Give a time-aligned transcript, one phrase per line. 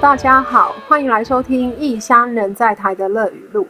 [0.00, 3.64] 大家好，欢迎来收听《异乡人在台的乐语录》。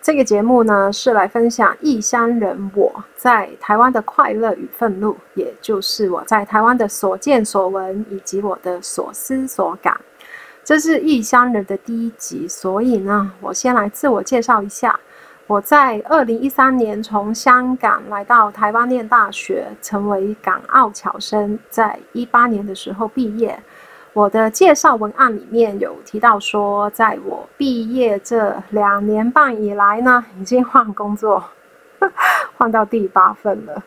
[0.00, 10.00] 这个节目呢，是来分享异乡人我在台湾的快乐与愤怒，也就是我在台湾的所见所闻以及我的所思所感。
[10.64, 14.98] 这是异乡人的第一集，所以呢，我先来自我介绍一下。
[15.46, 23.62] 我在二零一三年从香港来到台湾念大学，成为港澳侨生，在一八年的时候毕业。
[24.14, 31.42] 我的介绍文案里面有提到说，在我毕业这两年半以来呢，已经换工作，
[32.56, 33.82] 换到第八份了。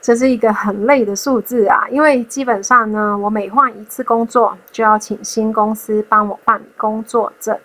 [0.00, 7.56] 这是一个很累的数字啊，因为基本上呢，我每换一次工作，就要请新公司帮我办理工作证，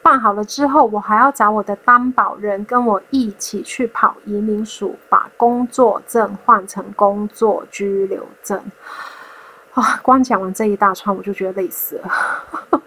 [0.00, 8.58] 办好了之后，我还要找我的担保人跟我一起去跑移民署，把工作证换成工作居留证。
[9.74, 12.82] 啊，光讲完这一大串，我就觉得累死了。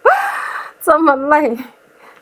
[0.80, 1.58] 这么累，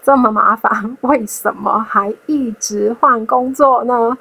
[0.02, 4.16] 这么麻烦，为什么还一直换工作呢？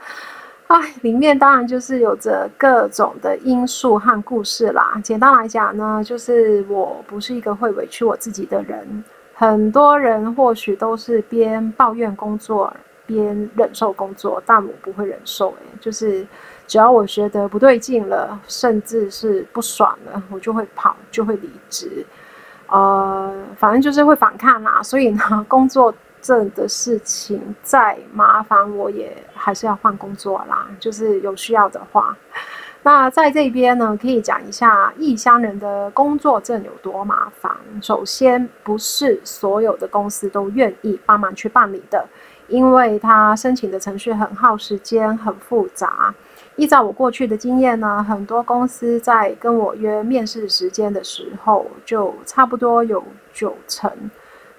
[0.67, 4.99] 哎，里面当然就是有着各种的因素和故事啦。
[5.02, 9.03] 简单来讲呢，就是我不是一个会委屈我自己的人。
[9.33, 15.51] 很多人或许都是边抱怨工作边忍受工作，但我不会忍受。
[15.51, 16.27] 哎，就是。
[16.67, 22.05] 只要我觉得不对劲了，甚至是不爽了，我就会跑，就会离职，
[22.67, 24.83] 呃，反正就是会反抗啦。
[24.83, 30.67] 所以呢，工作证的事情再麻烦，我也还是要换工作啦。
[30.77, 32.17] 就是有需要的话，
[32.83, 37.55] 那在这边呢，可以讲一下异乡人的工作证有多麻烦。
[37.81, 42.05] 首先，不是所有的公司都愿意帮忙去办理的，
[42.49, 46.13] 因为他申请的程序很耗时间，很复杂。
[46.58, 53.91] 依照我过去的经验呢，很多公司在跟我约面试时间的时候，就差不多有九成，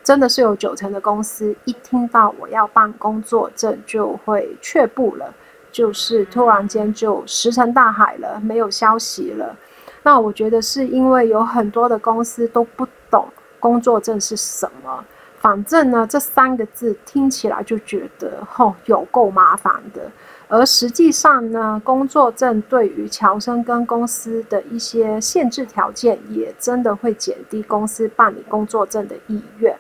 [0.05, 5.35] 真的是有九成的公司一听到我要办工作证就会却步了，
[5.73, 9.57] 就是突然间就石沉大海了，没有消息了。
[10.05, 13.27] 那我觉得是因为有很多的公司都不懂
[13.59, 15.05] 工作证是什么，
[15.41, 20.11] 反正呢这三个字听起来就觉得吼有够麻烦的。
[20.51, 29.77] 而实际上呢，工作证对于侨生跟公司的一些限制条件，也真的会减低公司办理工作证的意愿。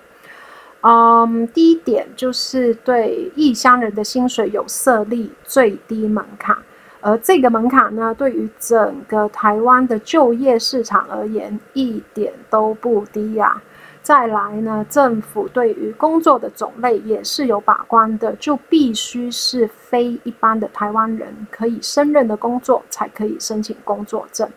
[0.82, 6.54] 嗯，第一点就是对异乡人的薪水有设立最低门槛，
[7.00, 13.62] 而这个门槛呢，对于整个台湾的就业市场而言，一点都不低呀。
[14.08, 24.48] 再来呢，政府对于工作的种类也是有把关的，就必须是非一般的台湾人可以胜任的工作才可以申请工作证。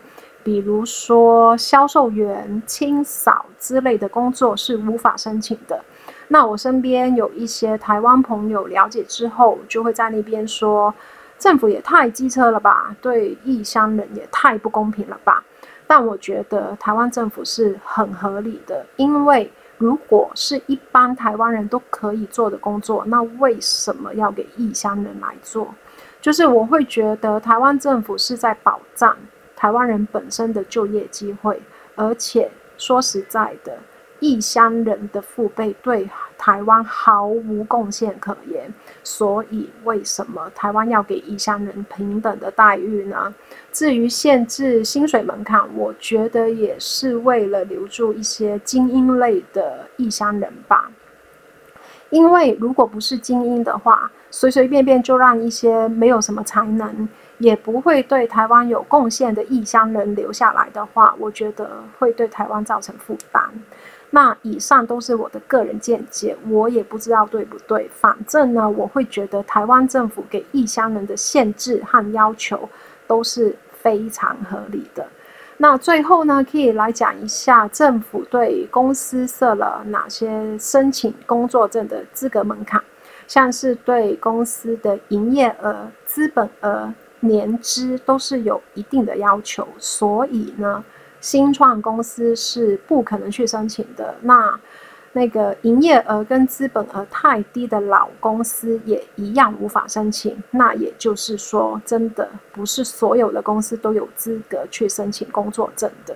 [0.42, 5.84] 比如说销售员、清扫之类的工作是无法申请的。
[6.28, 10.94] 那我身边有一些台湾朋友了解之后，就会在那边说，
[11.38, 15.44] 政府也太机车了吧，对异乡人也太不公平了吧。
[15.92, 25.68] 但我觉得台湾政府是很合理的，因为如果是一般台湾人都可以做的工作，那为什么要给异乡人来做？
[26.18, 29.14] 就是我会觉得台湾政府是在保障
[29.54, 31.60] 台湾人本身的就业机会，
[31.94, 33.76] 而且说实在的。
[34.22, 38.72] 异乡人的父辈对台湾毫无贡献可言，
[39.02, 43.34] 所以为什么台湾要给异乡人平等的待遇呢？
[43.72, 50.88] 至于限制薪水门槛，我觉得也是为了留住一些精英类的异乡人吧。
[52.10, 63.42] 因为如果不是精英的话，随随便便就让一些没有什么才能，也不会对台湾有贡献的异乡人留下来的话，我觉得会对台湾造成负担。
[64.14, 67.88] 那以上都是我的个人见解，我也不知道对不对。
[67.94, 72.68] 反正呢，我会觉得台湾政府给异乡人的限制和要求
[73.06, 75.06] 都是非常合理的。
[75.56, 82.84] 那最后呢，可以来讲一下政府对公司设了哪些申请工作证的资格门槛，
[83.26, 90.84] 像是对公司的营业额、资本额、年资都是有一定的要求，所以呢。
[91.22, 94.14] 新创公司是不可能去申请的。
[94.20, 94.60] 那
[95.14, 100.36] 那个营业额跟资本额太低的老公司也一样无法申请。
[100.50, 106.14] 那也就是说，真的不是所有的公司都有资格去申请工作证的。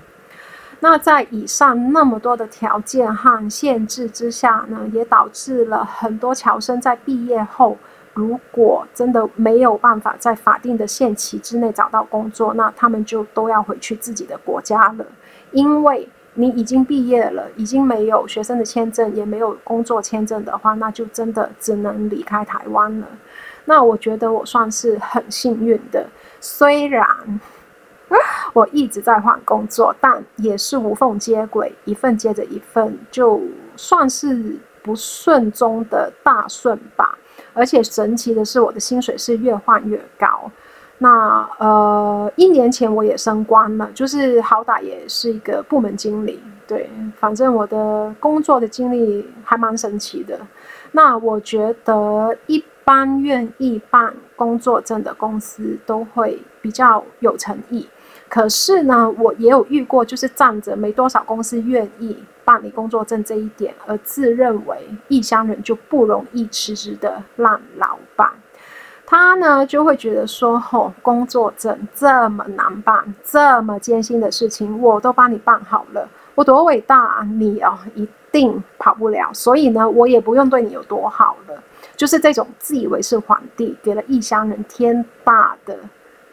[0.81, 7.79] 那在以上那么多的条件和限制之下呢，也导致了很多侨生在毕业后。
[8.17, 15.05] 如果真的没有办法在法定的限期之内找到工作，那他们就都要回去自己的国家了。
[15.53, 23.07] 因为你已经毕业了，已经没有学生的签证，也没有工作签证的话，那就真的只能离开台湾了。
[23.67, 26.07] 那我觉得我算是很幸运的，
[26.41, 27.07] 虽然
[28.55, 33.43] 我一直在换工作，但也是无缝接轨，一份接着一份，就
[33.77, 37.19] 算是不顺中的大顺吧。
[37.57, 40.51] 而且神奇的是，我的薪水是越换越高。
[40.99, 46.41] 那呃，一年前我也升官了，就是好歹也是一个部门经理。
[46.67, 46.89] 对，
[47.19, 50.39] 反正我的工作的经历还蛮神奇的。
[50.93, 57.87] 那我觉得一般愿意办工作证的公司都会比较有诚意。
[58.29, 68.31] 可是呢，我也有遇过，就是站着没多少公司愿意办理工作证这一点，而自认为异乡人就不容易辞职的烂老板。
[69.05, 77.23] 他呢就会觉得说，吼，工作证这么难办，这么艰辛的事情，我都帮你办好了，我多伟大啊！
[77.23, 81.63] 你哦一定跑不了，所以呢，我也不用对你有多好了。
[81.97, 85.79] 就是这种自以为是皇帝，给了异乡人天大的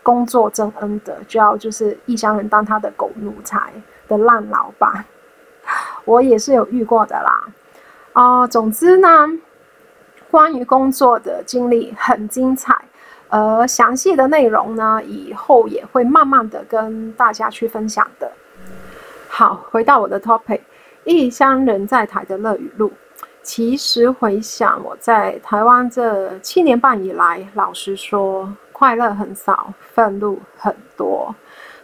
[0.01, 3.71] 工作证恩德，就要就是异乡人当他的狗奴才
[4.07, 5.05] 的烂老板，
[6.05, 7.47] 我也是有遇过的啦。
[8.13, 9.09] 啊，总之呢。
[10.31, 12.75] 关于工作的经历很精彩，
[13.29, 18.31] 而详细的内容呢，以后也会慢慢的跟大家去分享的。
[19.27, 20.61] 好，回到我的 topic，
[21.03, 22.91] 异乡人在台的乐语录。
[23.43, 31.35] 其实回想我在台湾这七年半以来，老实说，快乐很少，愤怒很多，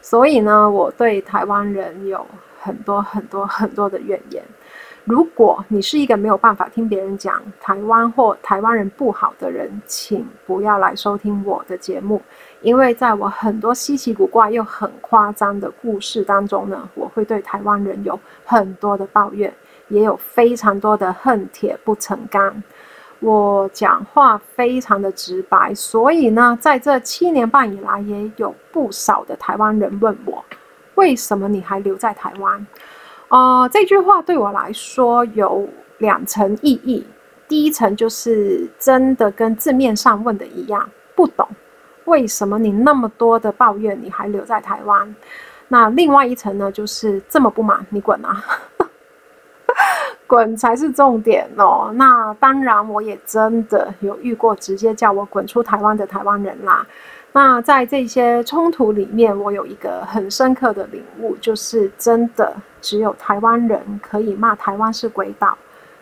[0.01, 2.25] 所以呢，我对台湾人有
[2.61, 4.43] 很多很多很多的怨言。
[5.05, 12.21] 如果你是一个没有办法听别人讲台湾或台湾人不好的人，请不要来收听我的节目，
[12.61, 19.51] 因为在我很多稀奇古怪又很夸张的故事当中呢，我会对台湾人有很多的抱怨，
[19.87, 22.61] 也有非常多的恨铁不成钢。
[23.19, 30.45] 我讲话非常的直白，所以呢，在这七年半以来，也有不少的台湾人问我，
[30.99, 32.67] 为什么你还留在台湾？
[33.29, 35.65] 哦，这句话对我来说有
[35.99, 37.05] 两层意义。
[37.47, 41.47] 第一层就是真的跟字面上问的一样，不懂
[42.03, 45.15] 为什么你那么多的抱怨，你还留在台湾。
[45.69, 48.43] 那另外一层呢，就是这么不满，你滚啊！
[50.29, 51.91] 滚才是重点哦。
[51.95, 56.85] 那当然，我也真的有遇过直接叫我滚出台湾的台湾人啦。
[57.31, 65.57] 那在这些冲突里面，我有一个很深刻的领悟，就是真的只有台湾人可以骂台湾是鬼岛，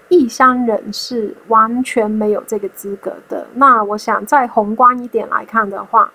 [0.10, 3.48] 异乡人是完全没有这个资格的。
[3.54, 6.12] 那我想再宏观一点来看的话，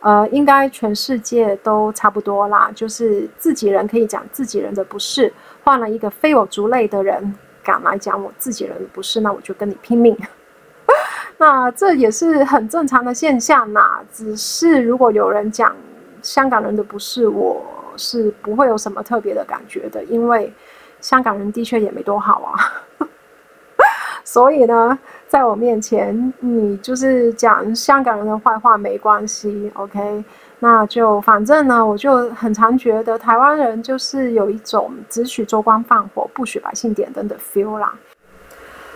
[0.00, 5.32] 呃，应该全世界都差不多啦，就是自己人可以讲自己人的不是，
[5.62, 7.34] 换了一个非我族类的人
[7.64, 10.16] 敢来讲我自己人不是，那我就跟你拼命。
[11.38, 14.00] 那这也是很正常的现象呐。
[14.12, 15.74] 只是如果有人讲
[16.22, 17.64] 香港人的不是，我
[17.96, 20.52] 是不会有什么特别的感觉的，因为
[21.00, 22.54] 香港人的确也没多好啊。
[24.24, 30.24] 所以呢，在我面前，你就是讲香港人的坏话没关系，OK？
[30.64, 37.92] 那就反正呢，我就很常觉得台湾人就是有一种只许州官放火，不许百姓点灯的 feel 啦。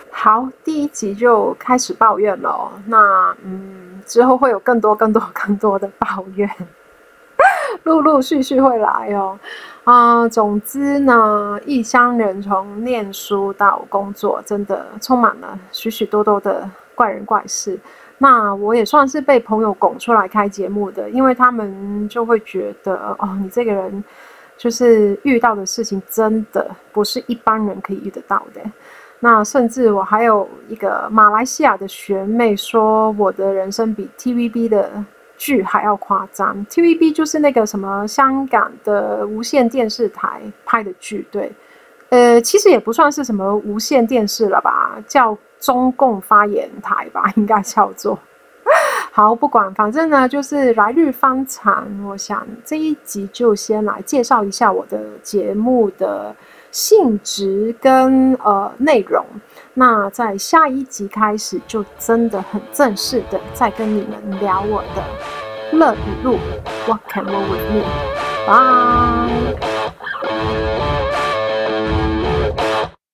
[0.09, 2.71] 好，第一集就开始抱怨了。
[2.87, 6.49] 那嗯，之后会有更多、更多、 更多的抱怨，
[7.83, 9.37] 陆陆续续会来哦。
[9.83, 17.79] 啊，总之呢，异乡人从念书到工作，真的充满了许许多多的怪人怪事。
[18.21, 24.03] 那我也算是被朋友拱出来开节目的，因为他们就会觉得，哦，你这个人
[24.57, 28.61] 就是遇到的事情，真的不是一般人可以遇得到的。
[29.21, 34.91] 那甚至我还有一个马来西亚的学妹说，我的人生比 TVB 的
[35.37, 36.65] 剧还要夸张。
[36.67, 41.51] TVB 就是那个什么香港的无线电视台拍的剧，对，
[42.09, 48.17] 呃，其实也不算是什么无线电视了吧，叫中共发言台吧，应该叫做。
[49.11, 51.87] 好，不管，反正呢，就是来日方长。
[52.07, 56.35] 我想这一集就先来介绍一下我的节目的。
[56.71, 59.25] 性质跟呃内容，
[59.73, 65.03] 那在下一集开始就真的很正式的再跟你们聊我的
[65.75, 66.37] 乐语录
[66.85, 67.71] ，What can w o r with
[69.63, 69.78] me？Bye。